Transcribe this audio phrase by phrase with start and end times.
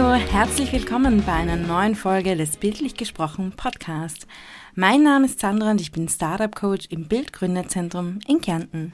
[0.00, 4.28] Hallo, herzlich willkommen bei einer neuen Folge des Bildlich gesprochen Podcast.
[4.76, 8.92] Mein Name ist Sandra und ich bin Startup Coach im Bildgründerzentrum in Kärnten.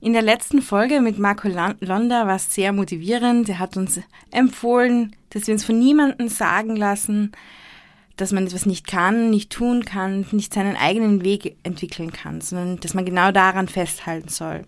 [0.00, 3.48] In der letzten Folge mit Marco Londa war es sehr motivierend.
[3.48, 4.00] Er hat uns
[4.32, 7.30] empfohlen, dass wir uns von niemandem sagen lassen,
[8.16, 12.80] dass man etwas nicht kann, nicht tun kann, nicht seinen eigenen Weg entwickeln kann, sondern
[12.80, 14.64] dass man genau daran festhalten soll.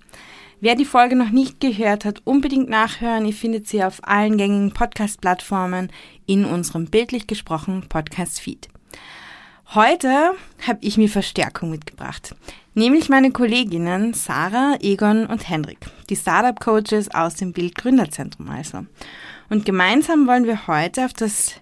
[0.61, 3.25] Wer die Folge noch nicht gehört hat, unbedingt nachhören.
[3.25, 5.89] Ihr findet sie auf allen gängigen Podcast-Plattformen
[6.27, 8.69] in unserem bildlich gesprochen Podcast-Feed.
[9.75, 10.33] Heute
[10.67, 12.35] habe ich mir Verstärkung mitgebracht,
[12.75, 15.79] nämlich meine Kolleginnen Sarah, Egon und Henrik,
[16.11, 18.85] die Startup-Coaches aus dem Bildgründerzentrum also.
[19.51, 21.53] Und gemeinsam wollen wir heute auf das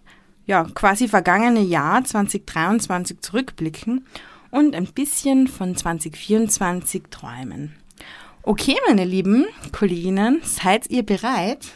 [0.47, 4.07] ja, quasi vergangene Jahr 2023 zurückblicken
[4.51, 7.75] und ein bisschen von 2024 träumen.
[8.49, 11.67] Okay, meine lieben Kolleginnen, seid ihr bereit?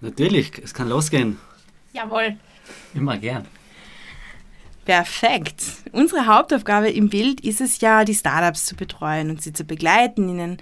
[0.00, 1.36] Natürlich, es kann losgehen.
[1.92, 2.36] Jawohl.
[2.94, 3.44] Immer gern.
[4.84, 5.64] Perfekt.
[5.90, 10.28] Unsere Hauptaufgabe im Bild ist es ja, die Startups zu betreuen und sie zu begleiten,
[10.28, 10.58] ihnen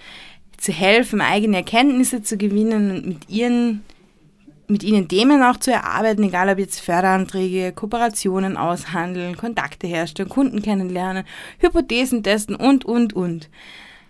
[0.57, 3.83] zu helfen, eigene Erkenntnisse zu gewinnen und mit ihren
[4.67, 10.63] mit ihnen Themen auch zu erarbeiten, egal ob jetzt Förderanträge, Kooperationen aushandeln, Kontakte herstellen, Kunden
[10.63, 11.23] kennenlernen,
[11.59, 13.47] Hypothesen testen und, und, und.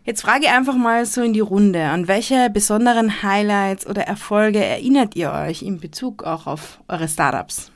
[0.10, 4.58] Jetzt frage ich einfach mal so in die Runde, an welche besonderen Highlights oder Erfolge
[4.58, 7.72] erinnert ihr euch in Bezug auch auf eure Startups?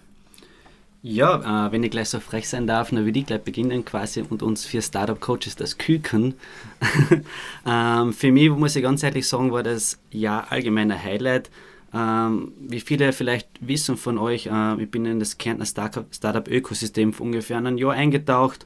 [1.04, 4.24] Ja, äh, wenn ich gleich so frech sein darf, dann würde ich gleich beginnen quasi
[4.28, 6.34] und uns vier Startup-Coaches das küken.
[7.68, 11.52] ähm, für mich, muss ich ganz ehrlich sagen, war das ja allgemeiner Highlight.
[11.94, 17.28] Ähm, wie viele vielleicht wissen von euch, äh, ich bin in das Kärntner Startup-Ökosystem vor
[17.28, 18.66] ungefähr einem Jahr eingetaucht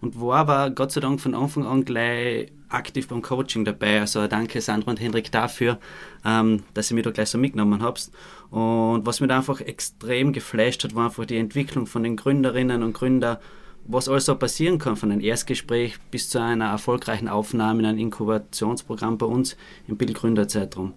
[0.00, 4.00] und war aber Gott sei Dank von Anfang an gleich aktiv beim Coaching dabei.
[4.00, 5.78] Also danke Sandra und Hendrik dafür,
[6.24, 8.10] ähm, dass ihr mich da gleich so mitgenommen habt.
[8.50, 12.82] Und was mich da einfach extrem geflasht hat, war einfach die Entwicklung von den Gründerinnen
[12.82, 13.38] und Gründern,
[13.88, 17.98] was alles so passieren kann, von einem Erstgespräch bis zu einer erfolgreichen Aufnahme in einem
[17.98, 19.56] Inkubationsprogramm bei uns
[19.86, 20.94] im Bildgründerzentrum.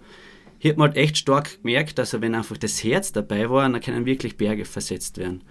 [0.58, 3.80] Hier hat man halt echt stark gemerkt, dass wenn einfach das Herz dabei war, dann
[3.80, 5.44] können wirklich Berge versetzt werden.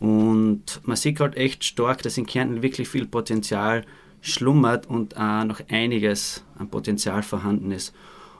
[0.00, 3.84] Und man sieht halt echt stark, dass in Kärnten wirklich viel Potenzial
[4.22, 7.94] schlummert und auch noch einiges an Potenzial vorhanden ist.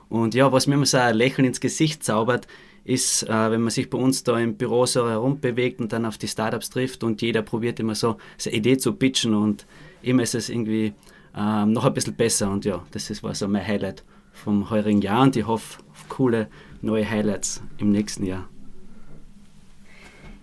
[0.09, 2.47] Und ja, was mir immer so ein Lächeln ins Gesicht zaubert,
[2.83, 6.17] ist, äh, wenn man sich bei uns da im Büro so herumbewegt und dann auf
[6.17, 9.67] die Startups trifft und jeder probiert immer so seine Idee zu pitchen und
[10.01, 10.93] immer ist es irgendwie
[11.35, 12.51] ähm, noch ein bisschen besser.
[12.51, 16.47] Und ja, das war so mein Highlight vom heurigen Jahr und ich hoffe auf coole
[16.81, 18.49] neue Highlights im nächsten Jahr.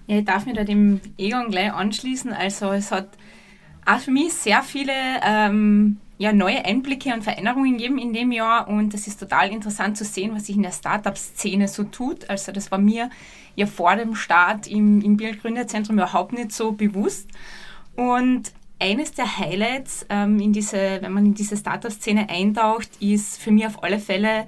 [0.08, 2.32] Ja, ich darf mich da dem Egon gleich anschließen.
[2.32, 3.10] Also es hat
[3.84, 4.92] auch für mich sehr viele
[5.22, 9.98] ähm, ja, neue Einblicke und Veränderungen gegeben in dem Jahr und es ist total interessant
[9.98, 12.28] zu sehen, was sich in der Startup-Szene so tut.
[12.30, 13.10] Also das war mir
[13.54, 17.28] ja vor dem Start im, im Bildgründerzentrum überhaupt nicht so bewusst.
[17.94, 23.50] Und eines der Highlights, ähm, in diese, wenn man in diese Startup-Szene eintaucht, ist für
[23.50, 24.46] mich auf alle Fälle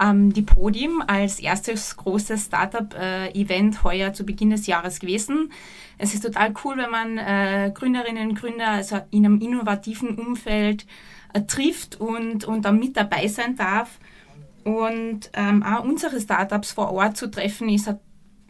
[0.00, 5.52] ähm, die Podium als erstes großes Startup-Event äh, heuer zu Beginn des Jahres gewesen.
[5.98, 10.86] Es ist total cool, wenn man äh, Gründerinnen und Gründer also in einem innovativen Umfeld
[11.32, 13.98] äh, trifft und, und dann mit dabei sein darf.
[14.64, 17.98] Und ähm, auch unsere Startups vor Ort zu treffen, ist ein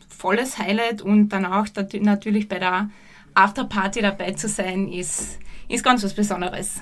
[0.09, 1.67] volles Highlight und dann auch
[2.01, 2.91] natürlich bei der
[3.35, 5.39] Afterparty dabei zu sein, ist,
[5.69, 6.81] ist ganz was Besonderes.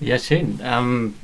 [0.00, 0.60] Ja, schön.
[0.62, 1.14] Ähm,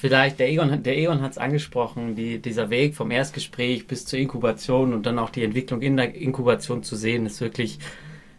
[0.00, 4.18] vielleicht, der Egon, der Egon hat es angesprochen, die, dieser Weg vom Erstgespräch bis zur
[4.18, 7.78] Inkubation und dann auch die Entwicklung in der Inkubation zu sehen, ist wirklich,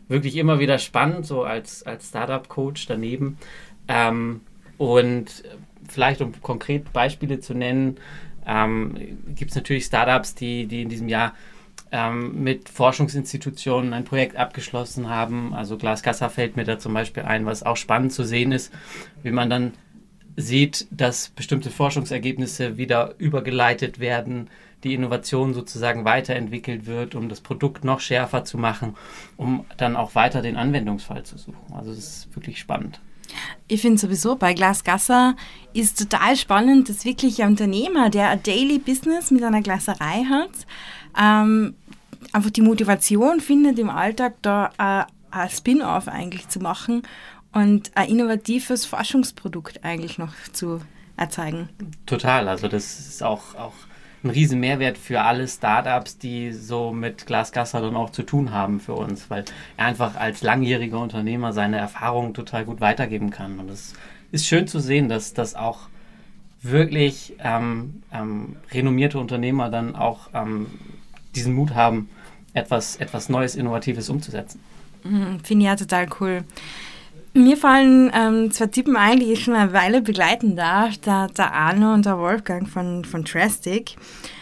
[0.08, 3.38] wirklich immer wieder spannend, so als, als Startup-Coach daneben.
[3.88, 4.42] Ähm,
[4.80, 5.44] und
[5.88, 7.98] vielleicht, um konkret Beispiele zu nennen,
[8.48, 8.96] ähm,
[9.36, 11.36] gibt es natürlich Startups, die, die in diesem Jahr
[11.92, 15.54] ähm, mit Forschungsinstitutionen ein Projekt abgeschlossen haben.
[15.54, 18.74] Also Glaskasser fällt mir da zum Beispiel ein, was auch spannend zu sehen ist,
[19.22, 19.74] wie man dann
[20.36, 24.50] sieht, dass bestimmte Forschungsergebnisse wieder übergeleitet werden,
[24.84, 28.96] die Innovation sozusagen weiterentwickelt wird, um das Produkt noch schärfer zu machen,
[29.38, 31.74] um dann auch weiter den Anwendungsfall zu suchen.
[31.74, 33.00] Also das ist wirklich spannend.
[33.68, 35.36] Ich finde sowieso bei Glasgasser
[35.74, 40.50] ist total spannend, dass wirklich ein Unternehmer, der ein Daily Business mit einer Glaserei hat,
[41.18, 41.76] ähm,
[42.34, 47.04] einfach die Motivation findet, im Alltag da äh, ein Spin-off eigentlich zu machen
[47.54, 50.82] und ein innovatives Forschungsprodukt eigentlich noch zu
[51.18, 51.70] erzeugen.
[52.06, 53.74] Total, also das ist auch, auch
[54.24, 58.80] ein riesen Mehrwert für alle Startups, die so mit Glasgasser dann auch zu tun haben
[58.80, 59.46] für uns, weil
[59.78, 63.60] er einfach als langjähriger Unternehmer seine Erfahrungen total gut weitergeben kann.
[63.60, 63.94] Und es
[64.32, 65.90] ist schön zu sehen, dass das auch
[66.62, 70.68] wirklich ähm, ähm, renommierte Unternehmer dann auch ähm,
[71.36, 72.10] diesen Mut haben,
[72.54, 74.60] etwas, etwas Neues, Innovatives umzusetzen.
[75.04, 76.44] Mhm, Finde ich ja total cool.
[77.34, 81.54] Mir fallen ähm, zwei Typen ein, die ich schon eine Weile begleiten darf, der, der
[81.54, 83.96] Arno und der Wolfgang von, von Trastic.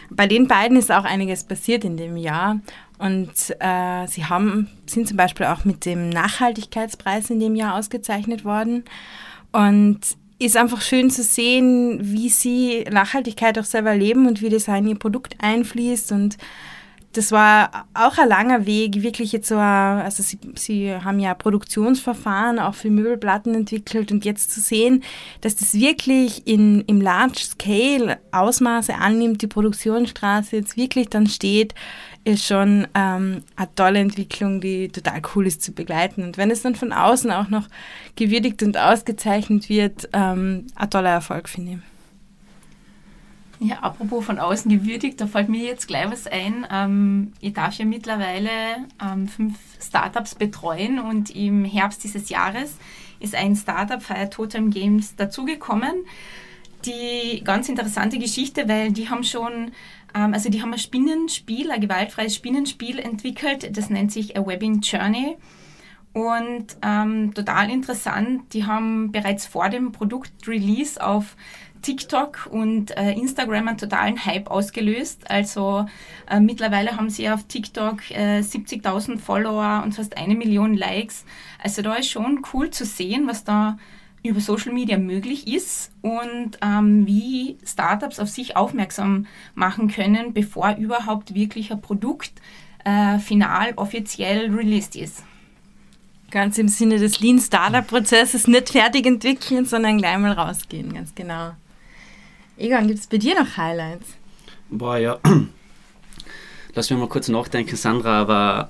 [0.09, 2.59] Bei den beiden ist auch einiges passiert in dem Jahr.
[2.97, 8.43] Und äh, sie haben, sind zum Beispiel auch mit dem Nachhaltigkeitspreis in dem Jahr ausgezeichnet
[8.43, 8.83] worden.
[9.51, 9.99] Und
[10.39, 14.87] ist einfach schön zu sehen, wie sie Nachhaltigkeit auch selber leben und wie das in
[14.87, 16.11] ihr Produkt einfließt.
[16.11, 16.37] Und
[17.13, 22.59] das war auch ein langer Weg, wirklich jetzt so, also sie, sie haben ja Produktionsverfahren
[22.59, 25.03] auch für Möbelplatten entwickelt und jetzt zu sehen,
[25.41, 31.73] dass das wirklich in, im Large Scale Ausmaße annimmt, die Produktionsstraße jetzt wirklich dann steht,
[32.25, 36.23] ist schon ähm, eine tolle Entwicklung, die total cool ist zu begleiten.
[36.23, 37.67] Und wenn es dann von außen auch noch
[38.15, 41.88] gewürdigt und ausgezeichnet wird, ähm, ein toller Erfolg, finde ich.
[43.61, 46.65] Ja, apropos von außen gewürdigt, da fällt mir jetzt gleich was ein.
[46.71, 48.49] Ähm, ich darf ja mittlerweile
[49.03, 52.77] ähm, fünf Startups betreuen und im Herbst dieses Jahres
[53.19, 56.05] ist ein Startup, Fire Totem Games, dazugekommen.
[56.85, 59.71] Die ganz interessante Geschichte, weil die haben schon,
[60.15, 64.79] ähm, also die haben ein Spinnenspiel, ein gewaltfreies Spinnenspiel entwickelt, das nennt sich A Webbing
[64.79, 65.35] Journey.
[66.13, 71.35] Und ähm, total interessant, die haben bereits vor dem Produktrelease auf
[71.81, 75.29] TikTok und äh, Instagram einen totalen Hype ausgelöst.
[75.29, 75.85] Also
[76.29, 81.25] äh, mittlerweile haben sie auf TikTok äh, 70.000 Follower und fast eine Million Likes.
[81.61, 83.77] Also da ist schon cool zu sehen, was da
[84.23, 90.75] über Social Media möglich ist und ähm, wie Startups auf sich aufmerksam machen können, bevor
[90.75, 92.31] überhaupt wirklich ein Produkt
[92.83, 95.23] äh, final offiziell released ist.
[96.31, 101.15] Ganz im Sinne des Lean Startup Prozesses nicht fertig entwickeln, sondern gleich mal rausgehen, ganz
[101.15, 101.53] genau.
[102.59, 104.15] Egon, gibt es bei dir noch Highlights?
[104.69, 105.17] Boah, ja.
[106.75, 108.69] Lass mich mal kurz nachdenken, Sandra, aber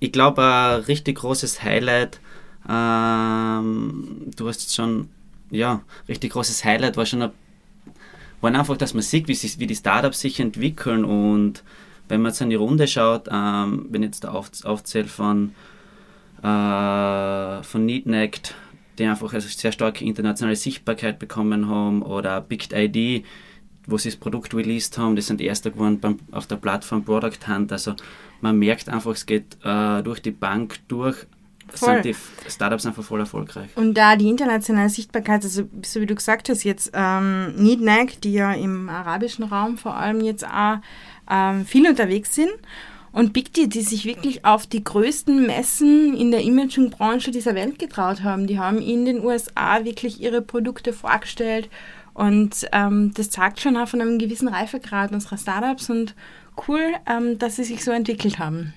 [0.00, 2.20] ich glaube, ein richtig großes Highlight,
[2.68, 5.08] ähm, du hast schon,
[5.50, 7.30] ja, richtig großes Highlight war schon, ein,
[8.40, 11.62] war einfach, dass man sieht, wie, sich, wie die Startups sich entwickeln und
[12.08, 15.54] wenn man jetzt an die Runde schaut, ähm, wenn jetzt der Auf, aufzählt von,
[16.42, 18.56] äh, von Neatnect,
[18.98, 23.24] die einfach eine sehr starke internationale Sichtbarkeit bekommen haben oder Big ID,
[23.86, 27.48] wo sie das Produkt released haben, die sind erster geworden beim, auf der Plattform Product
[27.48, 27.72] Hunt.
[27.72, 27.94] Also
[28.40, 31.26] man merkt einfach, es geht äh, durch die Bank durch.
[31.70, 32.02] Voll.
[32.02, 33.68] Sind die Startups einfach voll erfolgreich.
[33.76, 38.32] Und da die internationale Sichtbarkeit, also so wie du gesagt hast, jetzt ähm, Needneck, die
[38.32, 40.78] ja im arabischen Raum vor allem jetzt auch
[41.30, 42.52] ähm, viel unterwegs sind
[43.12, 47.78] und Big D, die sich wirklich auf die größten Messen in der Imaging-Branche dieser Welt
[47.78, 48.46] getraut haben.
[48.46, 51.68] Die haben in den USA wirklich ihre Produkte vorgestellt
[52.14, 56.14] und ähm, das zeigt schon auch von einem gewissen Reifegrad unserer Startups und
[56.66, 58.74] cool, ähm, dass sie sich so entwickelt haben.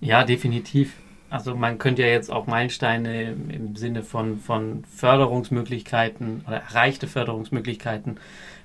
[0.00, 0.92] Ja, definitiv.
[1.28, 8.18] Also man könnte ja jetzt auch Meilensteine im Sinne von, von Förderungsmöglichkeiten oder erreichte Förderungsmöglichkeiten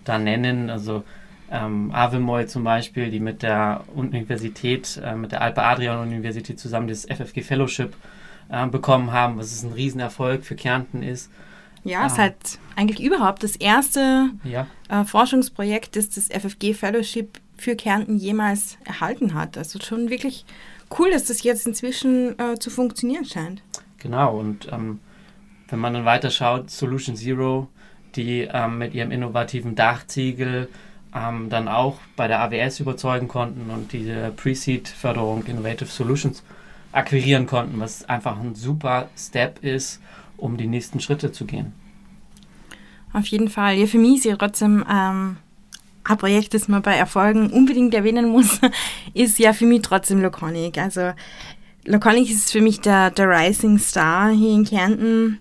[0.04, 0.70] da nennen.
[0.70, 1.04] Also
[1.52, 6.88] ähm, Avemoy zum Beispiel, die mit der Universität, äh, mit der Alpe Adrian Universität zusammen
[6.88, 7.94] das FFG Fellowship
[8.50, 11.30] äh, bekommen haben, was es ein Riesenerfolg für Kärnten ist.
[11.84, 12.36] Ja, es ist halt
[12.76, 14.68] eigentlich überhaupt das erste ja.
[14.90, 19.58] äh, Forschungsprojekt, das das FFG Fellowship für Kärnten jemals erhalten hat.
[19.58, 20.46] Also schon wirklich
[20.98, 23.62] cool, dass das jetzt inzwischen äh, zu funktionieren scheint.
[23.98, 25.00] Genau, und ähm,
[25.70, 27.68] wenn man dann weiter schaut, Solution Zero,
[28.16, 30.70] die ähm, mit ihrem innovativen Dachziegel
[31.14, 36.44] ähm, dann auch bei der AWS überzeugen konnten und diese Pre-Seed-Förderung Innovative Solutions
[36.92, 40.02] akquirieren konnten, was einfach ein super Step ist,
[40.38, 41.74] um die nächsten Schritte zu gehen.
[43.14, 43.76] Auf jeden Fall.
[43.76, 45.38] Ja, für mich ist ja trotzdem ähm,
[46.04, 48.60] ein Projekt, das man bei Erfolgen unbedingt erwähnen muss,
[49.14, 50.78] ist ja für mich trotzdem Loconic.
[50.78, 51.12] Also
[51.86, 55.40] Loconic ist für mich der, der Rising Star hier in Kärnten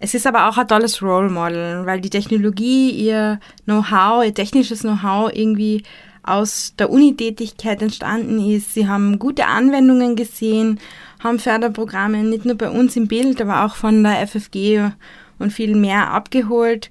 [0.00, 4.80] es ist aber auch ein tolles Role Model, weil die Technologie, ihr Know-how, ihr technisches
[4.80, 5.82] Know-how irgendwie
[6.22, 8.74] aus der Unitätigkeit entstanden ist.
[8.74, 10.78] Sie haben gute Anwendungen gesehen,
[11.22, 14.90] haben Förderprogramme nicht nur bei uns im Bild, aber auch von der FFG
[15.38, 16.90] und viel mehr abgeholt.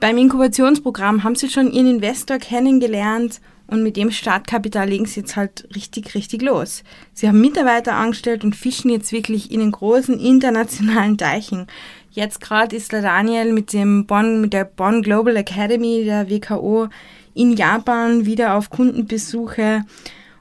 [0.00, 5.36] Beim Inkubationsprogramm haben sie schon ihren Investor kennengelernt und mit dem Startkapital legen sie jetzt
[5.36, 6.82] halt richtig, richtig los.
[7.12, 11.66] Sie haben Mitarbeiter angestellt und fischen jetzt wirklich in den großen internationalen Teichen.
[12.10, 16.88] Jetzt gerade ist der Daniel mit, dem Bonn, mit der Bonn Global Academy der WKO
[17.34, 19.84] in Japan wieder auf Kundenbesuche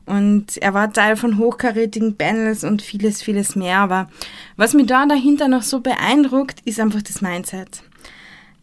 [0.07, 3.79] und er war Teil von hochkarätigen Panels und vieles, vieles mehr.
[3.79, 4.09] Aber
[4.55, 7.83] was mich da dahinter noch so beeindruckt, ist einfach das Mindset.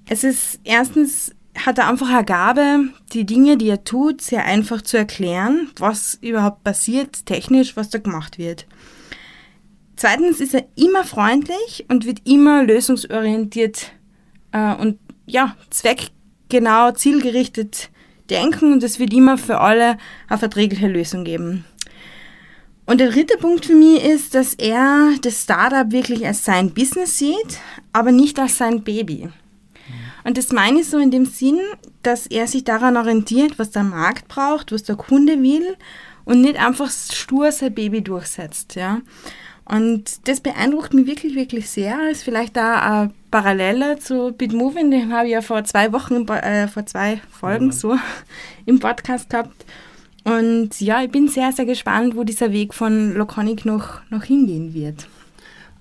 [0.09, 4.83] Es ist erstens, hat er einfach eine Gabe, die Dinge, die er tut, sehr einfach
[4.83, 8.66] zu erklären, was überhaupt passiert, technisch, was da gemacht wird.
[9.97, 13.92] Zweitens ist er immer freundlich und wird immer lösungsorientiert
[14.52, 17.90] äh, und ja, zweckgenau, zielgerichtet
[18.28, 19.97] denken und es wird immer für alle
[20.28, 21.64] eine verträgliche Lösung geben.
[22.87, 27.16] Und der dritte Punkt für mich ist, dass er das Startup wirklich als sein Business
[27.16, 27.59] sieht,
[27.94, 29.30] aber nicht als sein Baby.
[30.25, 31.61] Und das meine ich so in dem Sinn,
[32.02, 35.76] dass er sich daran orientiert, was der Markt braucht, was der Kunde will
[36.25, 38.75] und nicht einfach stur sein Baby durchsetzt.
[38.75, 39.02] Ja.
[39.66, 41.99] Und das beeindruckt mich wirklich, wirklich sehr.
[41.99, 46.26] Das ist vielleicht da eine Parallele zu Bitmovin, den habe ich ja vor zwei Wochen,
[46.28, 47.73] äh, vor zwei Folgen ja.
[47.73, 47.97] so
[48.66, 49.64] im Podcast gehabt.
[50.25, 54.73] Und ja, ich bin sehr, sehr gespannt, wo dieser Weg von Loconic noch, noch hingehen
[54.73, 55.07] wird.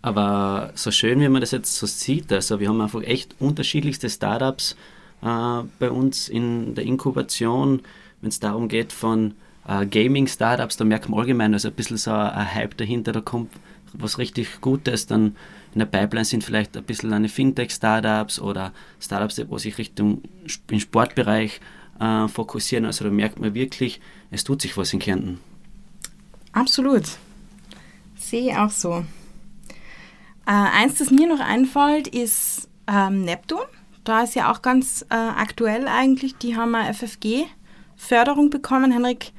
[0.04, 4.10] Aber so schön, wie man das jetzt so sieht, also wir haben einfach echt unterschiedlichste
[4.10, 4.76] Startups
[5.22, 7.82] äh, bei uns in der Inkubation,
[8.20, 9.34] wenn es darum geht von
[9.66, 13.50] äh, Gaming-Startups, da merkt man allgemein, also ein bisschen so ein Hype dahinter, da kommt
[13.94, 15.38] was richtig Gutes, dann
[15.74, 20.22] in der Pipeline sind vielleicht ein bisschen eine Fintech-Startups oder Startups, die sich Richtung
[20.70, 21.62] im Sportbereich
[22.02, 22.86] äh, fokussieren.
[22.86, 25.40] Also da merkt man wirklich, es tut sich was in Kärnten.
[26.52, 27.04] Absolut.
[28.18, 29.06] Sehe auch so.
[30.46, 33.62] Äh, eins, das mir noch einfällt, ist ähm, Neptun.
[34.04, 36.36] Da ist ja auch ganz äh, aktuell eigentlich.
[36.38, 38.92] Die haben eine FFG-Förderung bekommen.
[38.92, 39.32] Henrik,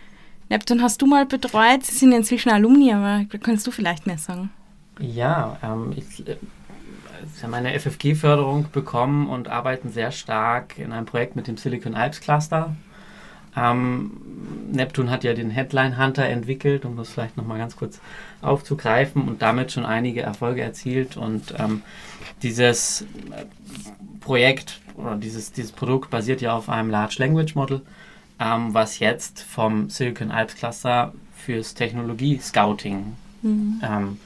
[0.48, 1.84] Neptun hast du mal betreut.
[1.84, 4.50] Sie sind inzwischen Alumni, aber da kannst du vielleicht mehr sagen.
[4.98, 6.36] Ja, ähm, ich, äh,
[7.34, 11.94] Sie haben eine FFG-Förderung bekommen und arbeiten sehr stark in einem Projekt mit dem Silicon
[11.94, 12.74] Alps Cluster.
[13.56, 14.20] Ähm,
[14.72, 18.00] Neptun hat ja den Headline Hunter entwickelt, um das vielleicht nochmal ganz kurz
[18.42, 21.16] aufzugreifen und damit schon einige Erfolge erzielt.
[21.16, 21.82] Und ähm,
[22.42, 23.44] dieses äh,
[24.20, 27.82] Projekt oder dieses, dieses Produkt basiert ja auf einem Large Language Model,
[28.40, 33.80] ähm, was jetzt vom Silicon Alps Cluster fürs Technologie Scouting mhm.
[33.82, 34.18] ähm,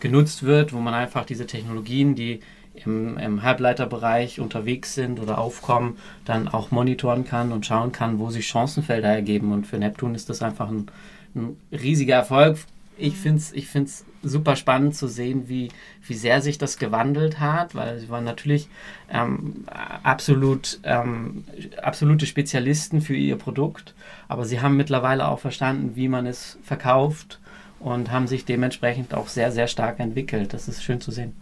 [0.00, 2.40] genutzt wird, wo man einfach diese Technologien, die
[2.74, 8.30] im, im, Halbleiterbereich unterwegs sind oder aufkommen, dann auch monitoren kann und schauen kann, wo
[8.30, 9.52] sich Chancenfelder ergeben.
[9.52, 10.86] Und für Neptun ist das einfach ein,
[11.34, 12.58] ein riesiger Erfolg.
[12.96, 15.68] Ich finde es ich find's super spannend zu sehen, wie,
[16.06, 18.68] wie sehr sich das gewandelt hat, weil sie waren natürlich
[19.10, 19.64] ähm,
[20.02, 21.44] absolut, ähm,
[21.82, 23.94] absolute Spezialisten für ihr Produkt,
[24.28, 27.38] aber sie haben mittlerweile auch verstanden, wie man es verkauft
[27.84, 30.54] und haben sich dementsprechend auch sehr, sehr stark entwickelt.
[30.54, 31.34] Das ist schön zu sehen.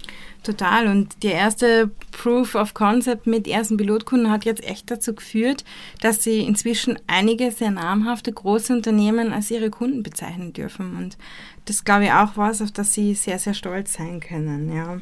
[0.42, 0.88] Total.
[0.88, 5.64] Und der erste Proof of Concept mit ersten Pilotkunden hat jetzt echt dazu geführt,
[6.00, 10.96] dass sie inzwischen einige sehr namhafte große Unternehmen als ihre Kunden bezeichnen dürfen.
[10.96, 11.16] Und
[11.66, 14.74] das glaube ich auch was, auf das sie sehr, sehr stolz sein können.
[14.74, 15.00] Ja.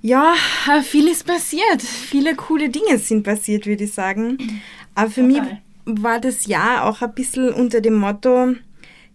[0.00, 0.34] Ja,
[0.82, 1.82] viel ist passiert.
[1.82, 4.38] Viele coole Dinge sind passiert, würde ich sagen.
[4.94, 5.42] Aber für Total.
[5.42, 5.52] mich
[5.84, 8.54] war das Jahr auch ein bisschen unter dem Motto,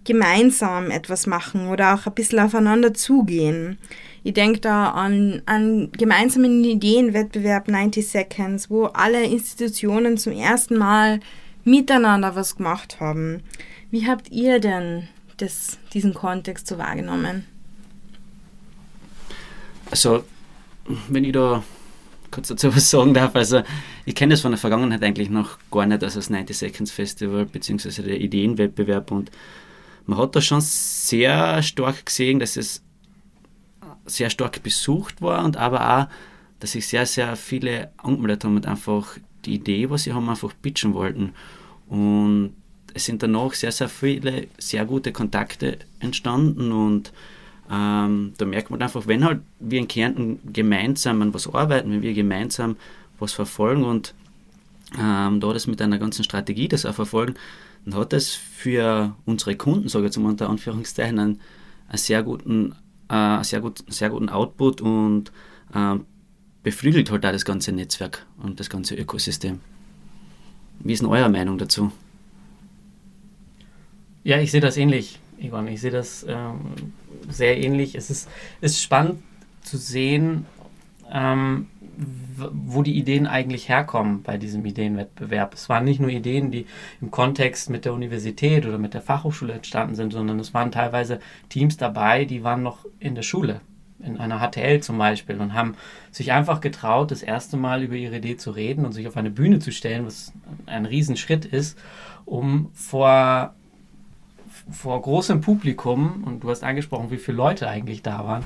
[0.03, 3.77] gemeinsam etwas machen oder auch ein bisschen aufeinander zugehen.
[4.23, 11.19] Ich denke da an einen gemeinsamen Ideenwettbewerb 90 Seconds, wo alle Institutionen zum ersten Mal
[11.65, 13.43] miteinander was gemacht haben.
[13.91, 15.07] Wie habt ihr denn
[15.37, 17.45] das, diesen Kontext so wahrgenommen?
[19.91, 20.23] Also,
[21.09, 21.63] wenn ich da
[22.31, 23.61] kurz dazu was sagen darf, also
[24.05, 27.45] ich kenne das von der Vergangenheit eigentlich noch gar nicht, also das 90 Seconds Festival
[27.45, 28.01] bzw.
[28.01, 29.31] der Ideenwettbewerb und
[30.05, 32.83] man hat da schon sehr stark gesehen, dass es
[34.05, 36.07] sehr stark besucht war und aber auch,
[36.59, 40.53] dass sich sehr, sehr viele angemeldet haben und einfach die Idee, was sie haben, einfach
[40.61, 41.33] pitchen wollten.
[41.87, 42.53] Und
[42.93, 47.11] es sind danach sehr, sehr viele sehr gute Kontakte entstanden und
[47.71, 52.01] ähm, da merkt man einfach, wenn halt wir in Kärnten gemeinsam an was arbeiten, wenn
[52.01, 52.75] wir gemeinsam
[53.19, 54.13] was verfolgen und
[54.99, 57.35] ähm, da das mit einer ganzen Strategie das auch verfolgen,
[57.85, 61.41] dann hat das für unsere Kunden, sage ich jetzt mal unter Anführungszeichen, einen,
[61.87, 62.75] einen sehr, guten,
[63.09, 65.31] äh, sehr, gut, sehr guten Output und
[65.73, 65.95] äh,
[66.63, 69.59] beflügelt halt auch das ganze Netzwerk und das ganze Ökosystem.
[70.79, 71.91] Wie ist denn eure Meinung dazu?
[74.23, 75.67] Ja, ich sehe das ähnlich, Egon.
[75.67, 76.59] Ich sehe das ähm,
[77.29, 77.95] sehr ähnlich.
[77.95, 78.29] Es ist,
[78.61, 79.21] ist spannend
[79.61, 80.45] zu sehen,
[81.11, 85.53] ähm, wo die Ideen eigentlich herkommen bei diesem Ideenwettbewerb.
[85.53, 86.65] Es waren nicht nur Ideen, die
[87.01, 91.19] im Kontext mit der Universität oder mit der Fachhochschule entstanden sind, sondern es waren teilweise
[91.49, 93.61] Teams dabei, die waren noch in der Schule,
[93.99, 95.75] in einer HTL zum Beispiel, und haben
[96.11, 99.31] sich einfach getraut, das erste Mal über ihre Idee zu reden und sich auf eine
[99.31, 100.33] Bühne zu stellen, was
[100.65, 101.77] ein Riesenschritt ist,
[102.25, 103.53] um vor
[104.69, 108.43] vor großem Publikum, und du hast angesprochen, wie viele Leute eigentlich da waren,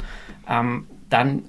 [0.50, 1.44] ähm, dann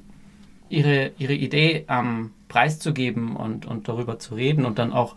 [0.69, 5.17] ihre, ihre Idee ähm, preiszugeben und, und darüber zu reden und dann auch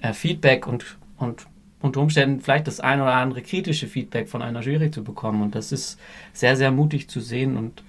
[0.00, 1.46] äh, Feedback und, und
[1.80, 5.42] unter Umständen vielleicht das ein oder andere kritische Feedback von einer Jury zu bekommen.
[5.42, 5.98] Und das ist
[6.32, 7.82] sehr, sehr mutig zu sehen und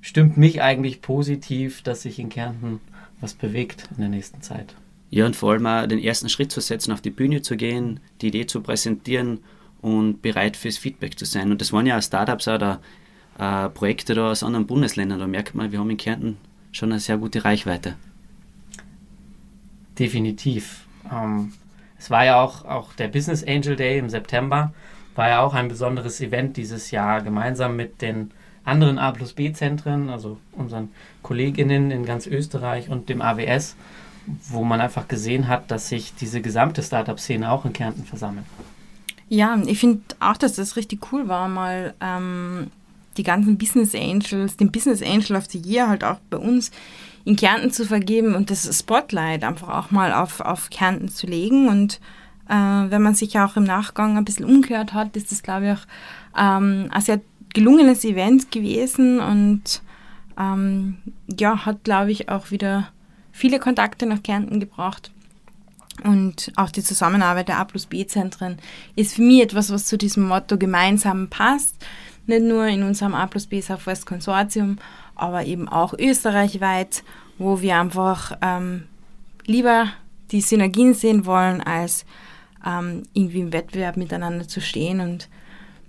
[0.00, 2.80] stimmt mich eigentlich positiv, dass sich in Kärnten
[3.20, 4.74] was bewegt in der nächsten Zeit.
[5.10, 8.00] Ja, und vor allem auch den ersten Schritt zu setzen, auf die Bühne zu gehen,
[8.20, 9.40] die Idee zu präsentieren
[9.80, 11.50] und bereit fürs Feedback zu sein.
[11.50, 12.80] Und das waren ja auch Startups oder
[13.38, 15.18] äh, Projekte da aus anderen Bundesländern.
[15.18, 16.36] Da merkt man, wir haben in Kärnten
[16.72, 17.96] schon eine sehr gute Reichweite.
[19.98, 20.86] Definitiv.
[21.10, 21.52] Ähm,
[21.98, 24.72] es war ja auch, auch der Business Angel Day im September,
[25.14, 28.32] war ja auch ein besonderes Event dieses Jahr, gemeinsam mit den
[28.64, 30.90] anderen A plus B Zentren, also unseren
[31.22, 33.76] Kolleginnen in ganz Österreich und dem AWS,
[34.48, 38.46] wo man einfach gesehen hat, dass sich diese gesamte Startup-Szene auch in Kärnten versammelt.
[39.28, 42.70] Ja, ich finde auch, dass das richtig cool war, mal ähm,
[43.16, 46.70] die ganzen Business Angels, den Business Angel of the Year halt auch bei uns
[47.24, 51.68] in Kärnten zu vergeben und das Spotlight einfach auch mal auf, auf Kärnten zu legen.
[51.68, 52.00] Und
[52.48, 55.72] äh, wenn man sich auch im Nachgang ein bisschen umgehört hat, ist das, glaube ich,
[55.72, 55.86] auch
[56.38, 57.20] ähm, ein sehr
[57.54, 59.80] gelungenes Event gewesen und
[60.38, 60.96] ähm,
[61.38, 62.88] ja, hat, glaube ich, auch wieder
[63.32, 65.10] viele Kontakte nach Kärnten gebracht.
[66.02, 68.58] Und auch die Zusammenarbeit der A plus B-Zentren
[68.96, 71.76] ist für mich etwas, was zu diesem Motto gemeinsam passt.
[72.26, 74.78] Nicht nur in unserem A plus B Southwest Konsortium,
[75.14, 77.04] aber eben auch österreichweit,
[77.38, 78.84] wo wir einfach ähm,
[79.46, 79.88] lieber
[80.30, 82.06] die Synergien sehen wollen, als
[82.64, 85.00] ähm, irgendwie im Wettbewerb miteinander zu stehen.
[85.00, 85.28] Und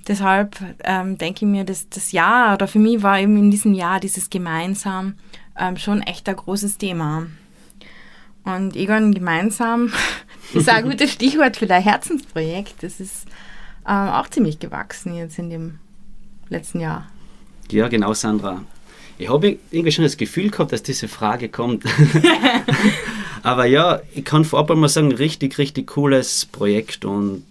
[0.08, 3.74] deshalb ähm, denke ich mir, dass das Jahr, oder für mich war eben in diesem
[3.74, 5.16] Jahr dieses Gemeinsam
[5.58, 7.28] ähm, schon echt ein großes Thema.
[8.44, 9.92] Und Egon gemeinsam
[10.54, 12.84] ist ein gutes Stichwort für dein Herzensprojekt.
[12.84, 13.26] Das ist
[13.88, 15.80] ähm, auch ziemlich gewachsen jetzt in dem
[16.50, 17.10] letzten Jahr.
[17.72, 18.64] Ja, genau, Sandra.
[19.18, 21.84] Ich habe irgendwie schon das Gefühl gehabt, dass diese Frage kommt.
[23.44, 27.46] Aber ja, ich kann vorab einmal sagen, richtig, richtig cooles Projekt und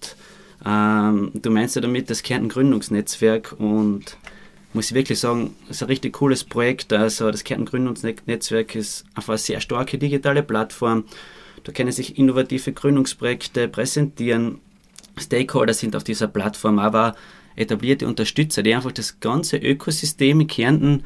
[0.67, 4.17] ähm, du meinst ja damit das Kärnten Gründungsnetzwerk und
[4.73, 6.93] muss ich wirklich sagen, es ist ein richtig cooles Projekt.
[6.93, 11.05] Also das Kärnten Gründungsnetzwerk ist einfach eine sehr starke digitale Plattform.
[11.63, 14.59] Da können sich innovative Gründungsprojekte präsentieren.
[15.17, 17.15] Stakeholder sind auf dieser Plattform, aber
[17.57, 21.05] etablierte Unterstützer, die einfach das ganze Ökosystem in Kärnten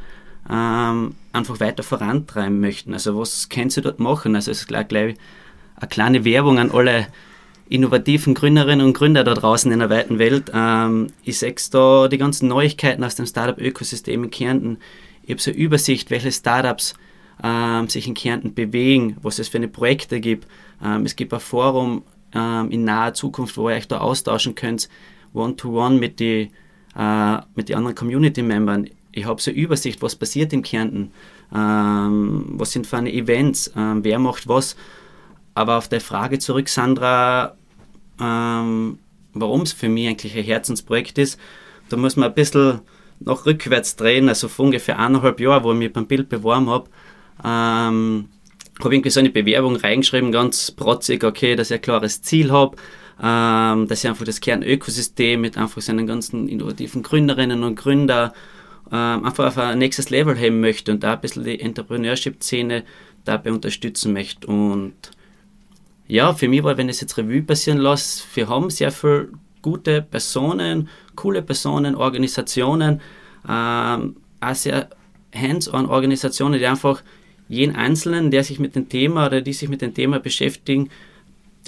[0.50, 2.92] ähm, einfach weiter vorantreiben möchten.
[2.92, 4.34] Also was können sie dort machen?
[4.34, 5.16] Also es ist gleich, gleich
[5.76, 7.08] eine kleine Werbung an alle
[7.68, 10.50] innovativen Gründerinnen und Gründer da draußen in der weiten Welt.
[10.54, 14.78] Ähm, ich sehe da die ganzen Neuigkeiten aus dem Startup-Ökosystem in Kärnten.
[15.22, 16.94] Ich habe so eine Übersicht, welche Startups
[17.42, 20.48] ähm, sich in Kärnten bewegen, was es für eine Projekte gibt.
[20.82, 22.02] Ähm, es gibt ein Forum
[22.34, 24.88] ähm, in naher Zukunft, wo ihr euch da austauschen könnt,
[25.32, 26.50] one-to-one -one mit den
[26.96, 28.90] äh, mit anderen Community-Membern.
[29.12, 31.12] Ich habe so eine Übersicht, was passiert in Kärnten,
[31.54, 34.76] ähm, was sind für eine Events, ähm, wer macht was.
[35.54, 37.56] Aber auf der Frage zurück, Sandra,
[38.20, 38.98] ähm,
[39.32, 41.38] warum es für mich eigentlich ein Herzensprojekt ist,
[41.88, 42.80] da muss man ein bisschen
[43.20, 46.90] noch rückwärts drehen, also vor ungefähr eineinhalb Jahren, wo ich mich beim Bild beworben habe,
[47.44, 48.28] ähm,
[48.80, 52.76] habe irgendwie so eine Bewerbung reingeschrieben, ganz protzig, okay, dass ich ein klares Ziel habe,
[53.22, 58.33] ähm, dass ich einfach das Kernökosystem mit einfach seinen ganzen innovativen Gründerinnen und Gründer
[58.92, 62.85] ähm, einfach auf ein nächstes Level heben möchte und da ein bisschen die Entrepreneurship-Szene
[63.24, 64.46] dabei unterstützen möchte.
[64.46, 64.94] Und
[66.07, 69.28] ja, für mich war, wenn ich es jetzt Revue passieren lasse, wir haben sehr viele
[69.61, 73.00] gute Personen, coole Personen, Organisationen,
[73.48, 74.88] ähm, auch sehr
[75.35, 77.02] hands-on Organisationen, die einfach
[77.48, 80.90] jeden Einzelnen, der sich mit dem Thema oder die sich mit dem Thema beschäftigen,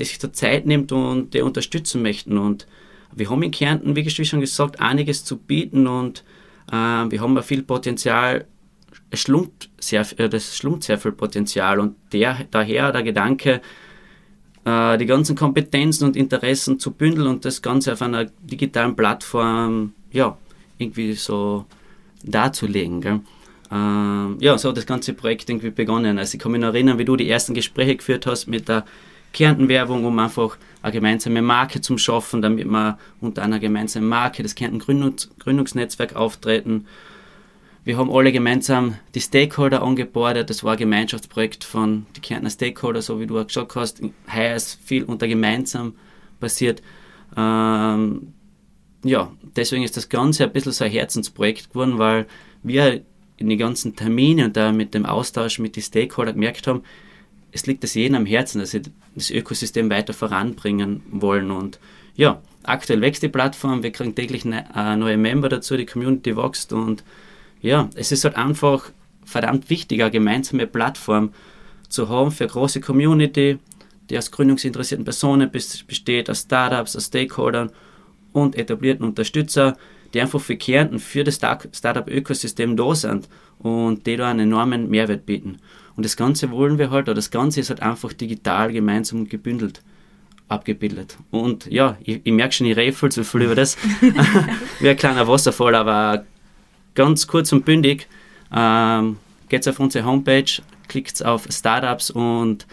[0.00, 2.38] der sich da Zeit nimmt und der unterstützen möchten.
[2.38, 2.66] Und
[3.14, 6.24] wir haben in Kärnten, wie schon gesagt, einiges zu bieten und
[6.72, 8.46] äh, wir haben viel Potenzial.
[9.10, 13.60] Es schlumpt sehr, äh, das schlumpt sehr viel Potenzial und der, daher der Gedanke,
[14.64, 19.92] äh, die ganzen Kompetenzen und Interessen zu bündeln und das Ganze auf einer digitalen Plattform,
[20.12, 20.38] ja,
[20.78, 21.66] irgendwie so
[22.24, 23.02] darzulegen.
[23.02, 23.20] Gell?
[23.70, 26.18] Ähm, ja, so hat das ganze Projekt irgendwie begonnen.
[26.18, 28.86] Also ich kann mich noch erinnern, wie du die ersten Gespräche geführt hast mit der
[29.32, 34.54] Kärnten-Werbung, um einfach eine gemeinsame Marke zu schaffen, damit wir unter einer gemeinsamen Marke das
[34.54, 36.86] Kärnten Gründungs Gründungsnetzwerk auftreten.
[37.84, 40.50] Wir haben alle gemeinsam die Stakeholder angebordet.
[40.50, 44.02] Das war ein Gemeinschaftsprojekt von den Kärntner Stakeholder, so wie du auch gesagt hast.
[44.32, 45.94] Heuer ist viel unter gemeinsam
[46.40, 46.82] passiert.
[47.36, 48.34] Ähm,
[49.02, 52.26] ja, deswegen ist das Ganze ein bisschen so ein Herzensprojekt geworden, weil
[52.62, 53.02] wir
[53.38, 56.82] in den ganzen Terminen und da mit dem Austausch mit den Stakeholdern gemerkt haben,
[57.52, 58.82] es liegt es jedem am Herzen, dass sie
[59.14, 61.50] das Ökosystem weiter voranbringen wollen.
[61.50, 61.78] Und
[62.14, 66.36] ja, aktuell wächst die Plattform, wir kriegen täglich ne, äh, neue Member dazu, die Community
[66.36, 67.04] wächst und
[67.62, 68.90] ja, es ist halt einfach
[69.24, 71.32] verdammt wichtig, eine gemeinsame Plattform
[71.88, 73.58] zu haben für eine große Community,
[74.08, 77.70] die aus gründungsinteressierten Personen besteht, aus Startups, aus Stakeholdern
[78.32, 79.76] und etablierten Unterstützer,
[80.12, 85.26] die einfach für Kärnten, für das Startup-Ökosystem da sind und die da einen enormen Mehrwert
[85.26, 85.58] bieten.
[86.00, 89.82] Und das Ganze wollen wir halt, oder das Ganze ist halt einfach digital gemeinsam gebündelt
[90.48, 91.18] abgebildet.
[91.30, 93.76] Und ja, ich, ich merke schon, ich rede viel zu viel über das.
[94.80, 96.24] Wie ein kleiner Wasserfall, aber
[96.94, 98.08] ganz kurz und bündig.
[98.50, 99.18] Ähm,
[99.50, 100.50] geht auf unsere Homepage,
[100.88, 102.66] klickt auf Startups und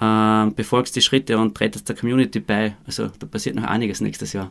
[0.00, 2.74] ähm, befolgt die Schritte und tretet der Community bei.
[2.86, 4.50] Also da passiert noch einiges nächstes Jahr.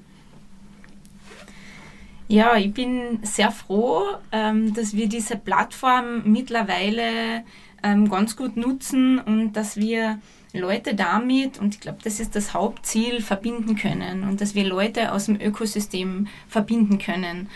[2.31, 7.43] Ja, ich bin sehr froh, ähm, dass wir diese Plattform mittlerweile
[7.83, 10.19] ähm, ganz gut nutzen und dass wir
[10.53, 15.13] Leute damit, und ich glaube, das ist das Hauptziel, verbinden können und dass wir Leute
[15.13, 17.49] aus dem Ökosystem verbinden können.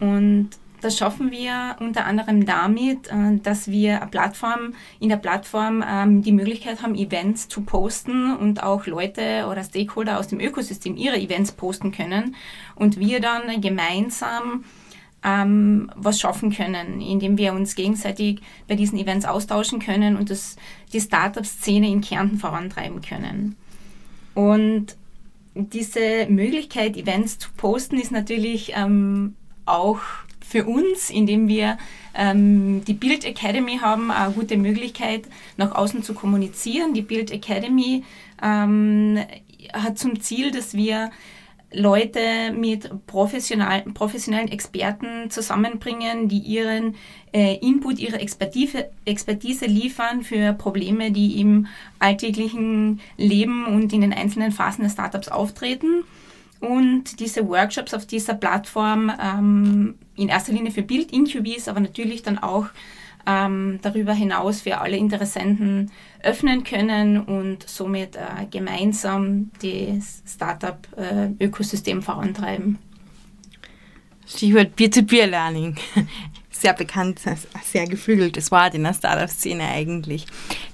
[0.00, 0.50] Und
[0.82, 6.22] das schaffen wir unter anderem damit, äh, dass wir eine Plattform, in der Plattform ähm,
[6.22, 11.18] die Möglichkeit haben, Events zu posten und auch Leute oder Stakeholder aus dem Ökosystem ihre
[11.18, 12.34] Events posten können
[12.74, 14.64] und wir dann gemeinsam
[15.24, 20.56] ähm, was schaffen können, indem wir uns gegenseitig bei diesen Events austauschen können und das,
[20.92, 23.56] die Startup-Szene in Kärnten vorantreiben können.
[24.34, 24.96] Und
[25.54, 29.34] diese Möglichkeit, Events zu posten, ist natürlich ähm,
[29.66, 30.00] auch
[30.40, 31.78] für uns, indem wir
[32.14, 35.24] ähm, die Build Academy haben, eine gute Möglichkeit,
[35.56, 36.94] nach außen zu kommunizieren.
[36.94, 38.04] Die Build Academy
[38.42, 39.18] ähm,
[39.72, 41.10] hat zum Ziel, dass wir
[41.72, 46.94] Leute mit professionellen, professionellen Experten zusammenbringen, die ihren
[47.32, 51.66] äh, Input, ihre Expertise, Expertise liefern für Probleme, die im
[51.98, 56.04] alltäglichen Leben und in den einzelnen Phasen des Startups auftreten.
[56.60, 62.38] Und diese Workshops auf dieser Plattform ähm, in erster Linie für Bild-Incubies, aber natürlich dann
[62.38, 62.66] auch
[63.26, 65.90] ähm, darüber hinaus für alle Interessenten
[66.22, 72.78] öffnen können und somit äh, gemeinsam das Startup-Ökosystem äh, vorantreiben.
[74.26, 75.76] Stichwort Peer-to-Peer-Learning.
[76.50, 77.20] Sehr bekannt,
[77.64, 80.26] sehr geflügeltes Wort in der Startup-Szene eigentlich.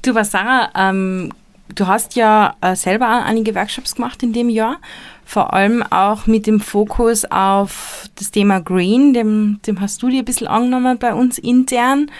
[0.02, 1.32] Du, Sarah, ähm,
[1.74, 4.80] du hast ja äh, selber einige Workshops gemacht in dem Jahr,
[5.28, 10.20] vor allem auch mit dem Fokus auf das Thema Green, dem, dem hast du dir
[10.20, 12.10] ein bisschen angenommen bei uns intern.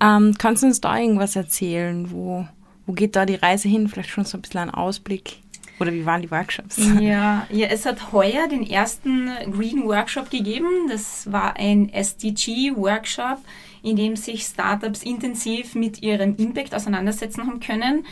[0.00, 2.10] Ähm, kannst du uns da irgendwas erzählen?
[2.10, 2.46] Wo,
[2.84, 3.88] wo geht da die Reise hin?
[3.88, 5.38] Vielleicht schon so ein bisschen ein Ausblick.
[5.80, 6.76] Oder wie waren die Workshops?
[7.00, 10.90] Ja, ja, es hat heuer den ersten Green Workshop gegeben.
[10.90, 13.38] Das war ein SDG-Workshop,
[13.82, 18.04] in dem sich Startups intensiv mit ihrem Impact auseinandersetzen haben können.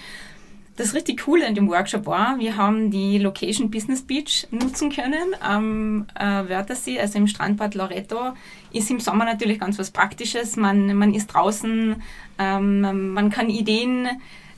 [0.81, 5.35] Das richtig Coole an dem Workshop war, wir haben die Location Business Beach nutzen können
[5.39, 8.33] am äh, Wörthersee, also im Strandbad Loreto.
[8.73, 10.57] Ist im Sommer natürlich ganz was Praktisches.
[10.57, 11.97] Man, man ist draußen,
[12.39, 14.09] ähm, man kann Ideen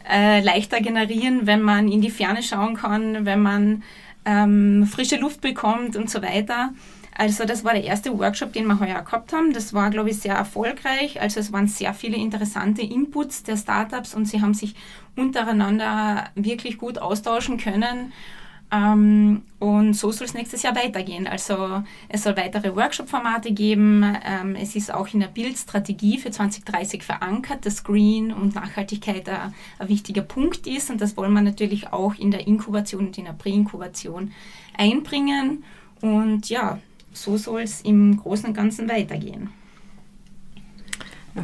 [0.08, 3.82] äh, leichter generieren, wenn man in die Ferne schauen kann, wenn man
[4.24, 6.72] ähm, frische Luft bekommt und so weiter.
[7.22, 9.52] Also das war der erste Workshop, den wir heuer gehabt haben.
[9.52, 11.20] Das war, glaube ich, sehr erfolgreich.
[11.20, 14.74] Also es waren sehr viele interessante Inputs der Startups und sie haben sich
[15.14, 18.12] untereinander wirklich gut austauschen können.
[18.72, 21.28] Ähm, und so soll es nächstes Jahr weitergehen.
[21.28, 24.04] Also es soll weitere Workshop-Formate geben.
[24.26, 29.54] Ähm, es ist auch in der Bildstrategie für 2030 verankert, dass Green und Nachhaltigkeit ein,
[29.78, 30.90] ein, wichtiger Punkt ist.
[30.90, 34.32] Und das wollen wir natürlich auch in der Inkubation und in der Präinkubation
[34.76, 35.62] einbringen.
[36.00, 36.80] Und ja,
[37.12, 39.50] so soll es im Großen und Ganzen weitergehen.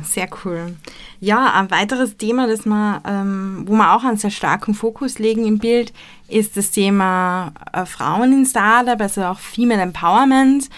[0.02, 0.76] Sehr cool.
[1.18, 5.46] Ja, ein weiteres Thema, das man, ähm, wo wir auch einen sehr starken Fokus legen
[5.46, 5.94] im Bild,
[6.28, 10.68] ist das Thema äh, Frauen in Startup, also auch Female Empowerment.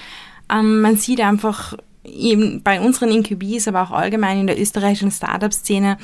[0.49, 1.75] Ähm, man sieht einfach
[2.05, 5.99] eben bei unseren Incubies, aber auch allgemein in der österreichischen Startup-Szene,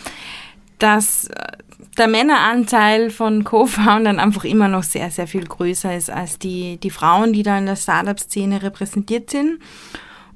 [0.79, 1.53] dass äh,
[1.99, 6.91] der Männeranteil von Co-Foundern einfach immer noch sehr, sehr viel größer ist als die, die
[6.91, 9.59] Frauen, die da in der Startup-Szene repräsentiert sind.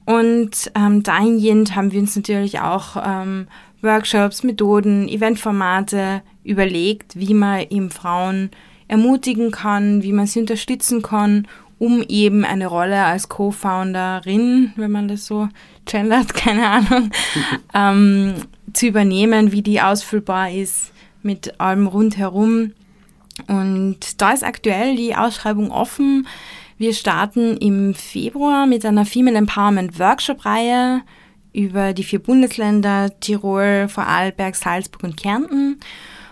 [0.06, 3.46] Und ähm, dahingehend haben wir uns natürlich auch ähm,
[3.82, 8.50] Workshops, Methoden, Eventformate überlegt, wie man eben Frauen
[8.88, 11.46] ermutigen kann, wie man sie unterstützen kann,
[11.78, 15.48] um eben eine Rolle als Co-Founderin, wenn man das so
[15.84, 17.10] gendert, keine Ahnung,
[17.74, 18.34] ähm,
[18.72, 22.72] zu übernehmen, wie die ausfüllbar ist mit allem rundherum.
[23.46, 26.26] Und da ist aktuell die Ausschreibung offen.
[26.78, 31.02] Wir starten im Februar mit einer Female Empowerment Workshop-Reihe
[31.52, 35.80] über die vier Bundesländer Tirol, Vorarlberg, Salzburg und Kärnten,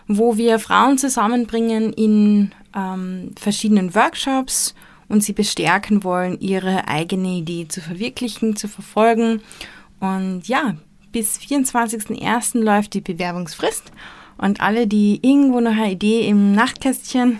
[0.06, 4.74] wo wir Frauen zusammenbringen in ähm, verschiedenen Workshops
[5.08, 9.42] und sie bestärken wollen, ihre eigene Idee zu verwirklichen, zu verfolgen.
[10.00, 10.76] Und ja,
[11.12, 12.58] bis 24.01.
[12.60, 13.90] läuft die Bewerbungsfrist
[14.38, 17.38] Und alle, die irgendwo noch eine Idee im Nachtkästchen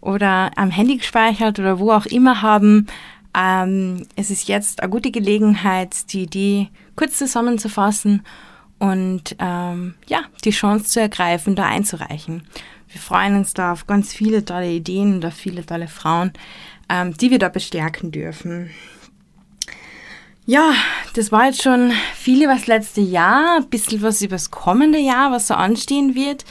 [0.00, 2.86] oder am Handy gespeichert oder wo auch immer haben,
[3.36, 8.22] ähm, es ist jetzt eine gute Gelegenheit, die Idee kurz zusammenzufassen
[8.78, 12.42] und ähm, ja, die Chance zu ergreifen, da einzureichen.
[12.88, 16.32] Wir freuen uns da auf ganz viele tolle Ideen und auf viele tolle Frauen,
[16.88, 18.70] ähm, die wir da bestärken dürfen.
[20.46, 20.72] Ja,
[21.14, 24.98] das war jetzt schon viel über das letzte Jahr, ein bisschen was über das kommende
[24.98, 26.44] Jahr, was so anstehen wird.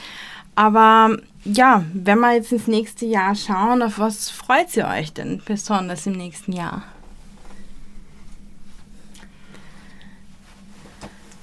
[0.56, 5.41] Aber ja, wenn wir jetzt ins nächste Jahr schauen, auf was freut ihr euch denn
[5.45, 6.84] besonders im nächsten Jahr?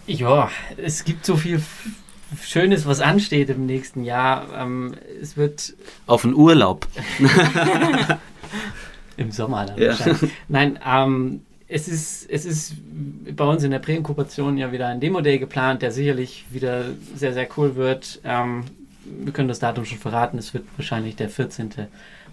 [0.07, 1.61] Ja, es gibt so viel
[2.43, 4.47] Schönes, was ansteht im nächsten Jahr.
[4.57, 5.75] Ähm, es wird.
[6.07, 6.87] Auf einen Urlaub.
[9.17, 9.89] Im Sommer dann Ja.
[9.89, 10.31] wahrscheinlich.
[10.49, 12.75] Nein, ähm, es ist, es ist
[13.35, 17.49] bei uns in der Präinkubation ja wieder ein Demo-Day geplant, der sicherlich wieder sehr, sehr
[17.57, 18.21] cool wird.
[18.25, 18.65] Ähm,
[19.05, 21.71] wir können das Datum schon verraten, es wird wahrscheinlich der 14.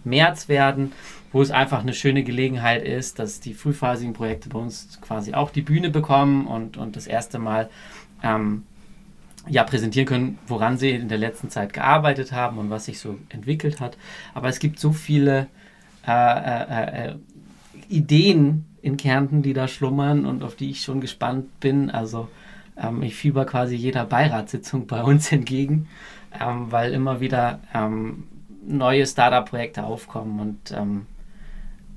[0.03, 0.91] März werden,
[1.31, 5.49] wo es einfach eine schöne Gelegenheit ist, dass die frühphasigen Projekte bei uns quasi auch
[5.49, 7.69] die Bühne bekommen und, und das erste Mal
[8.21, 8.63] ähm,
[9.47, 13.17] ja, präsentieren können, woran sie in der letzten Zeit gearbeitet haben und was sich so
[13.29, 13.97] entwickelt hat.
[14.33, 15.47] Aber es gibt so viele
[16.07, 17.15] äh, äh, äh,
[17.89, 21.89] Ideen in Kärnten, die da schlummern und auf die ich schon gespannt bin.
[21.89, 22.27] Also
[22.77, 25.87] ähm, ich fieber quasi jeder Beiratssitzung bei uns entgegen,
[26.39, 28.25] ähm, weil immer wieder ähm,
[28.67, 31.05] neue Startup-Projekte aufkommen und ähm,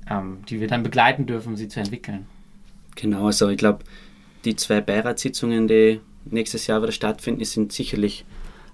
[0.09, 2.25] ähm, die wir dann begleiten dürfen, sie zu entwickeln.
[2.95, 3.83] Genau, also ich glaube,
[4.45, 8.25] die zwei Beiratssitzungen, die nächstes Jahr wieder stattfinden, sind sicherlich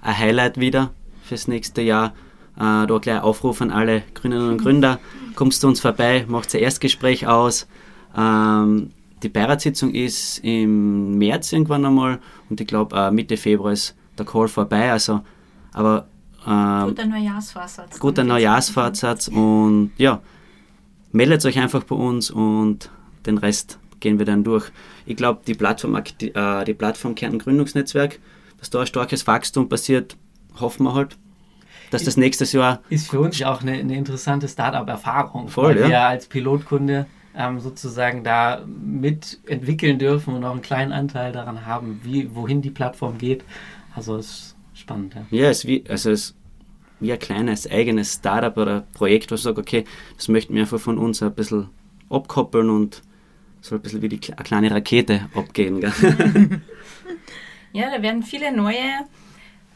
[0.02, 0.91] ein Highlight wieder
[1.23, 2.13] fürs nächste Jahr.
[2.58, 4.99] Äh, da gleich Aufruf an alle Gründerinnen und Gründer,
[5.34, 7.67] kommst zu uns vorbei, macht ein Erstgespräch aus.
[8.15, 13.95] Ähm, die Beiratssitzung ist im März irgendwann einmal und ich glaube äh, Mitte Februar ist
[14.17, 14.91] der Call vorbei.
[14.91, 15.21] Also,
[15.71, 16.08] aber
[16.45, 17.99] ähm, Guter Neujahrsvorsatz.
[17.99, 20.21] guter Neujahrsvorsatz und ja,
[21.12, 22.89] meldet euch einfach bei uns und
[23.26, 24.69] den Rest gehen wir dann durch.
[25.06, 28.19] Ich glaube, die Plattform, akti- äh, die Plattform Kärnten Gründungsnetzwerk,
[28.60, 30.17] dass da ein starkes Wachstum passiert,
[30.60, 31.17] hoffen wir halt,
[31.91, 35.88] dass das nächstes Jahr ist für uns auch eine, eine interessante Startup-Erfahrung, Voll, weil ja.
[35.88, 42.02] wir als Pilotkunde ähm, sozusagen da mitentwickeln dürfen und auch einen kleinen Anteil daran haben,
[42.04, 43.43] wie, wohin die Plattform geht.
[43.96, 45.15] Also es ist spannend.
[45.15, 45.26] Ja.
[45.30, 46.36] Ja, es ist wie, also es ist
[47.00, 49.84] wie ein kleines eigenes Startup oder Projekt, was sagt, okay,
[50.15, 51.69] das möchten wir einfach von uns ein bisschen
[52.10, 53.02] abkoppeln und
[53.62, 55.82] soll ein bisschen wie die, eine kleine Rakete abgehen.
[55.82, 55.91] Gell?
[57.74, 58.78] Ja, da werden viele neue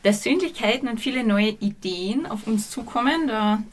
[0.04, 3.28] Persönlichkeiten und viele neue Ideen auf uns zukommen.
[3.28, 3.64] Da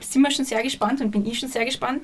[0.00, 2.02] sind wir schon sehr gespannt und bin ich schon sehr gespannt.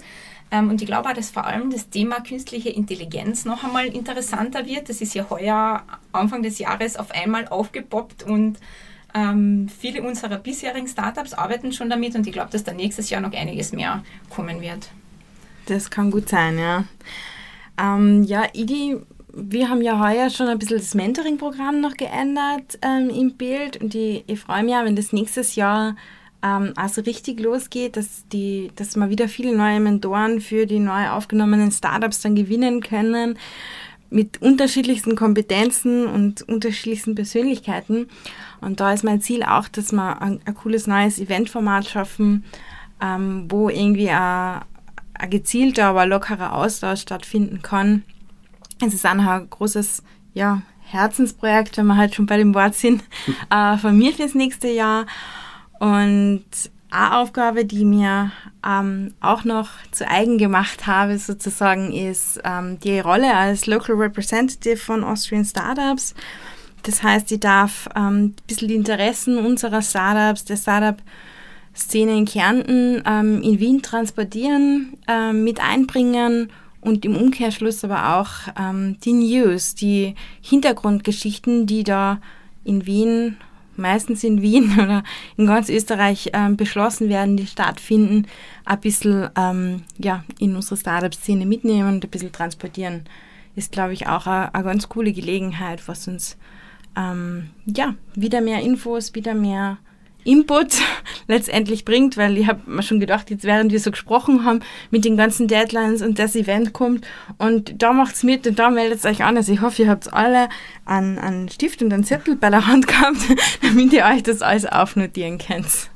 [0.51, 4.67] Ähm, Und ich glaube auch, dass vor allem das Thema künstliche Intelligenz noch einmal interessanter
[4.67, 4.89] wird.
[4.89, 5.83] Das ist ja heuer
[6.13, 8.59] Anfang des Jahres auf einmal aufgepoppt und
[9.15, 13.21] ähm, viele unserer bisherigen Startups arbeiten schon damit und ich glaube, dass da nächstes Jahr
[13.21, 14.91] noch einiges mehr kommen wird.
[15.67, 16.85] Das kann gut sein, ja.
[17.79, 18.97] Ähm, ja, Idi,
[19.33, 23.95] wir haben ja heuer schon ein bisschen das Mentoring-Programm noch geändert ähm, im Bild und
[23.95, 25.97] ich, ich freue mich auch, wenn das nächstes Jahr
[26.43, 31.11] ähm, also richtig losgeht, dass, die, dass wir wieder viele neue Mentoren für die neu
[31.11, 33.39] aufgenommenen Startups dann gewinnen können
[34.11, 38.09] mit unterschiedlichsten Kompetenzen und unterschiedlichsten Persönlichkeiten.
[38.61, 42.45] Und da ist mein Ziel auch, dass wir ein, ein cooles neues Eventformat schaffen,
[43.03, 44.63] ähm, wo irgendwie ein,
[45.15, 48.03] ein gezielter, aber lockerer Austausch stattfinden kann.
[48.85, 50.03] Es ist auch ein großes
[50.35, 53.03] ja, Herzensprojekt, wenn wir halt schon bei dem Wort sind,
[53.51, 55.07] äh, von mir fürs nächste Jahr.
[55.79, 56.45] Und
[56.91, 58.33] eine Aufgabe, die mir
[58.67, 64.79] ähm, auch noch zu eigen gemacht habe, sozusagen, ist ähm, die Rolle als Local Representative
[64.79, 66.15] von Austrian Startups.
[66.85, 73.03] Das heißt, ich darf ähm, ein bisschen die Interessen unserer Startups, der Startup-Szene in Kärnten
[73.05, 79.75] ähm, in Wien transportieren, ähm, mit einbringen und im Umkehrschluss aber auch ähm, die News,
[79.75, 82.21] die Hintergrundgeschichten, die da
[82.65, 83.37] in Wien
[83.79, 85.03] meistens in Wien oder
[85.37, 88.27] in ganz Österreich ähm, beschlossen werden, die stattfinden,
[88.65, 93.05] ein bisschen ähm, ja, in unsere Startup-Szene mitnehmen und ein bisschen transportieren.
[93.57, 96.37] Ist, glaube ich, auch eine ganz coole Gelegenheit, was uns
[96.97, 99.79] ähm, ja, wieder mehr Infos, wieder mehr
[100.29, 100.75] Input
[101.27, 104.61] letztendlich bringt, weil ich habe mir schon gedacht, jetzt während wir so gesprochen haben
[104.91, 107.07] mit den ganzen Deadlines und das Event kommt
[107.39, 109.37] und da macht's mit und da meldet euch an.
[109.37, 110.49] Also ich hoffe, ihr habt alle
[110.85, 113.19] einen, einen Stift und einen Zettel bei der Hand gehabt,
[113.63, 115.91] damit ihr euch das alles aufnotieren könnt.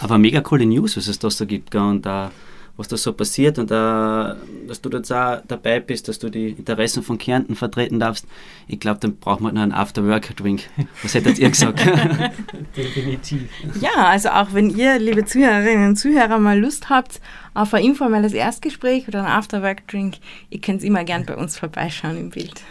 [0.00, 1.70] Aber mega coole News, was es da so gibt.
[1.70, 1.80] Gell?
[1.80, 2.30] Und da
[2.76, 6.50] was da so passiert und äh, dass du jetzt auch dabei bist, dass du die
[6.50, 8.26] Interessen von Kärnten vertreten darfst.
[8.66, 10.62] Ich glaube, dann braucht man noch einen After-Work-Drink.
[11.02, 11.80] Was hättet ihr gesagt?
[12.76, 13.42] Definitiv.
[13.80, 17.20] Ja, also auch wenn ihr, liebe Zuhörerinnen und Zuhörer, mal Lust habt
[17.54, 20.14] auf ein informelles Erstgespräch oder einen After-Work-Drink,
[20.50, 22.62] ihr könnt immer gern bei uns vorbeischauen im Bild.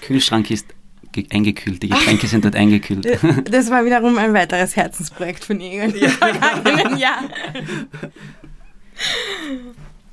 [0.00, 0.66] Kühlschrank ist
[1.12, 3.06] ge- eingekühlt, die Getränke sind dort eingekühlt.
[3.50, 7.24] Das war wiederum ein weiteres Herzensprojekt von im vergangenen Jahr.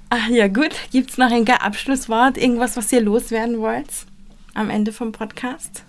[0.10, 0.72] Ach ja, gut.
[0.92, 2.38] Gibt es noch ein Abschlusswort?
[2.38, 4.06] Irgendwas, was ihr loswerden wollt
[4.54, 5.84] am Ende vom Podcast?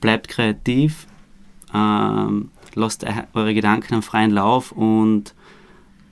[0.00, 1.06] Bleibt kreativ,
[1.74, 5.34] ähm, lasst eu- eure Gedanken am freien Lauf und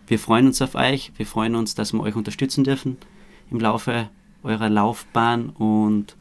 [0.06, 1.12] wir freuen uns auf euch.
[1.16, 2.96] Wir freuen uns, dass wir euch unterstützen dürfen
[3.50, 4.08] im Laufe
[4.42, 6.16] eurer Laufbahn und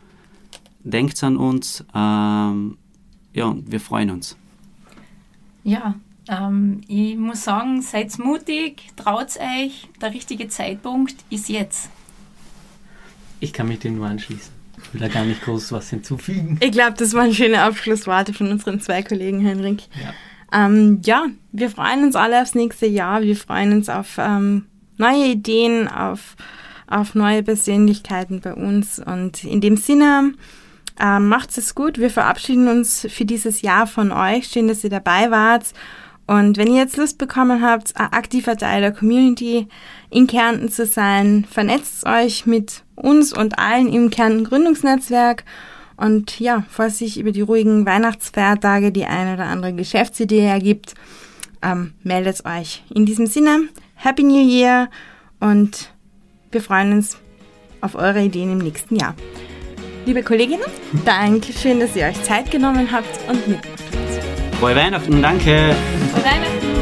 [0.84, 1.84] denkt an uns.
[1.94, 2.78] Ähm,
[3.34, 4.38] ja, und wir freuen uns.
[5.64, 5.96] Ja,
[6.28, 11.90] ähm, ich muss sagen, seid mutig, traut euch, der richtige Zeitpunkt ist jetzt.
[13.40, 14.54] Ich kann mich dem nur anschließen.
[14.82, 16.58] Ich will da gar nicht groß was hinzufügen.
[16.62, 19.84] Ich glaube, das waren schöne Abschlussworte von unseren zwei Kollegen, Henrik.
[20.02, 20.66] Ja.
[20.66, 23.22] Ähm, ja, wir freuen uns alle aufs nächste Jahr.
[23.22, 24.66] Wir freuen uns auf ähm,
[24.98, 26.36] neue Ideen, auf,
[26.88, 29.00] auf neue Persönlichkeiten bei uns.
[29.00, 30.34] Und in dem Sinne,
[31.00, 31.98] ähm, macht's es gut.
[31.98, 34.48] Wir verabschieden uns für dieses Jahr von euch.
[34.48, 35.74] Schön, dass ihr dabei wart.
[36.26, 39.68] Und wenn ihr jetzt Lust bekommen habt, ein aktiver Teil der Community
[40.10, 45.44] in Kärnten zu sein, vernetzt euch mit uns und allen im Kärnten Gründungsnetzwerk.
[45.98, 50.96] Und ja, falls sich über die ruhigen Weihnachtsfeiertage die eine oder andere Geschäftsidee ergibt,
[51.62, 52.84] ähm, meldet euch.
[52.94, 54.90] In diesem Sinne, Happy New Year
[55.40, 55.94] und
[56.52, 57.18] wir freuen uns
[57.82, 59.16] auf eure Ideen im nächsten Jahr.
[60.06, 60.66] Liebe Kolleginnen,
[61.06, 63.83] danke schön, dass ihr euch Zeit genommen habt und habt.
[64.64, 65.76] Frohe Weihnachten, danke!
[66.14, 66.60] Frohe Weihnachten!
[66.62, 66.73] Danke.